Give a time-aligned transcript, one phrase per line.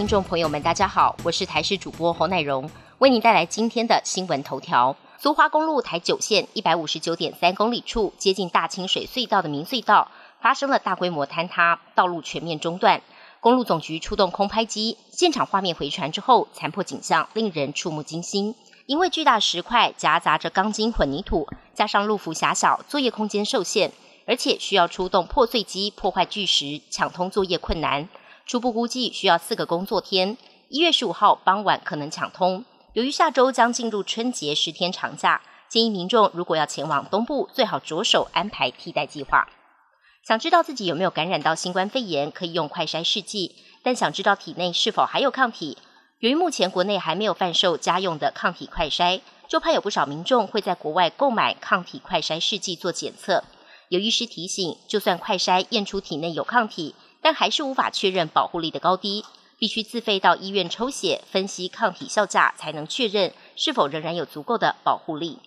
[0.00, 2.70] 听众朋友们，大家好，我是台视主播侯乃荣，
[3.00, 4.96] 为您带来今天的新闻头条。
[5.18, 10.10] 苏花公路台九线一百五十九点三公里处，接近大清水隧道的明隧道
[10.40, 13.02] 发生了大规模坍塌，道路全面中断。
[13.40, 18.54] 公路总局出动空拍机，现场画面回传之后，残破景象令人触目惊心。
[18.86, 23.92] 因为巨大石块夹杂着钢筋混凝土，加上路幅狭小，作业空间受限，
[24.26, 28.08] 而且需要出动破碎机破坏巨石，抢通作业困难。
[28.50, 30.36] 初步估计需要四个工作天，
[30.70, 32.64] 一月十五号傍晚可能抢通。
[32.94, 39.48] 由于下周将进入春节十天长假，建议民众如果要前往东部，最好着手安排替代计划。
[40.26, 45.78] 想知道自己有没有感染到新冠肺炎，可以用快筛试剂，但想知道体内是否还有抗体，
[46.18, 53.44] 由于目前国内还没有贩售家用的抗体快筛，就怕有不少民众会在国外购买抗体快筛试剂做检测。
[53.90, 59.24] 有医师提醒，就算快筛验出体内有抗体，但还是无法确认保护力的高低，
[59.58, 65.38] 必须自费到医院抽血分析抗体效价，才能确认是否仍然有足够的保护力。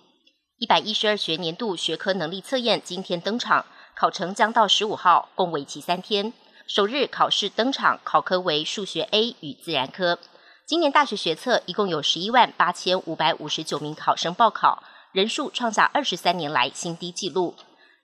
[0.58, 6.32] 一百一十二学年度学科能力测验今天登场，考程将到十五号，共为期三天。
[6.66, 10.18] 首日考试登场，考科为数学 A 与自然科。
[10.66, 17.56] 今年大学学测一共有十一万八千五百五十九名考生报考，人数创下二十三年来新低纪录。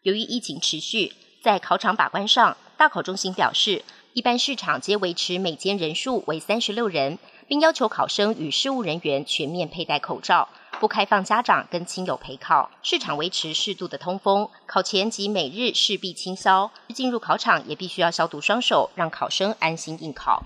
[0.02, 2.56] 由于疫情持续，在考场把关上。
[2.81, 10.48] 大考中心表示，一般市场皆维持每间人数为三十六人，并要求考生与事务人员全面佩戴口罩，
[10.81, 12.70] 不开放家长跟亲友陪考。
[12.83, 16.70] 市场维持适度的通风，考前及每日势必清消。
[16.95, 20.42] 进入考场也必须要消毒双手，让考生安心应考。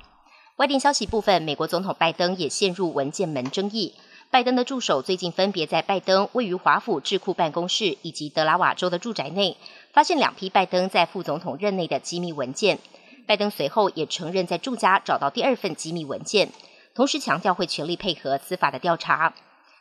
[0.57, 3.95] 外电消息部分，美国总统拜登也陷入文件门争议。
[4.35, 9.57] 拜登的助手最近分别在拜登位于华府智库办公室以及德拉瓦州的住宅内，
[9.93, 12.81] 发现两批拜登在副总统任内的机密文件。
[13.29, 16.51] 拜登随后也承认在住家找到第二份机密文件，
[16.97, 19.35] 同时强调会全力配合司法的调查。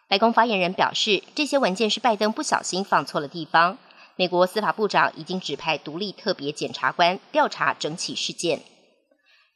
[0.08, 3.80] 白宫发言人表示，这些文件是拜登不小心放错了地方。
[4.18, 8.62] 美国司法部长已经指派独立特别检察官调查整起事件。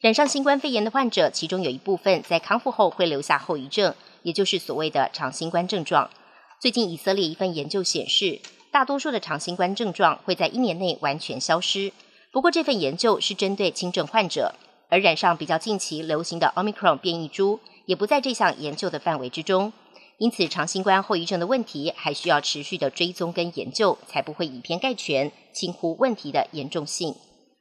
[0.00, 3.94] 染上新冠肺炎的患者，其中有一部分在康复后会留下后遗症。
[4.28, 6.10] 也就是所谓的长新冠症状。
[6.60, 8.38] 最近以色列一份研究显示，
[8.70, 11.90] 大多数的长新冠症状会在一年内完全消失。
[12.30, 14.54] 不过，这份研究是针对轻症患者，
[14.90, 19.72] 而染上比较近期流行的 Omicron 变异株也不在这项研究的范围之中。
[20.18, 27.14] 因此，长新冠后遗症的问题还需要持续的追踪跟研究，才不会以偏概全，轻忽问题的严重性。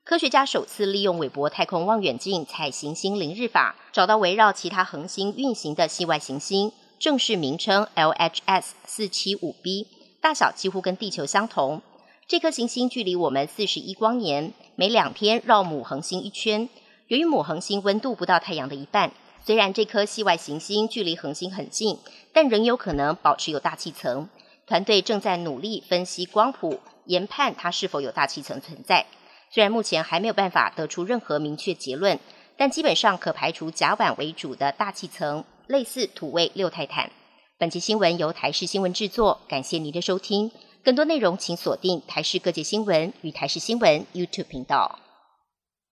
[0.08, 9.86] 科学家首次利用韦伯太空望远镜采行星凌日法，找到围绕其他恒星运行的系外行星，正式名称 LHS 四七五 b，
[10.22, 11.82] 大小几乎跟地球相同。
[12.26, 16.70] 这颗行星距离我们四十一光年，每两天绕母恒星一圈。
[17.10, 19.12] 由于母恒星温度不到太阳的一半，
[19.44, 21.98] 虽然这颗系外行星距离恒星很近，
[22.32, 24.30] 但仍有可能保持有大气层。
[24.66, 29.06] 团队正在努力分析光谱，研判它是否有大气层存在。
[29.50, 32.20] 虽然目前还没有办法得出任何明确结论，
[32.58, 37.10] 但基本上可排除甲板为主的大气层，类似土卫六泰坦。
[37.58, 40.52] 本期新闻由台视新闻制作，感谢您的收听。
[40.84, 45.07] 更多内容请锁定台视各界新闻与台视新闻 YouTube 频道。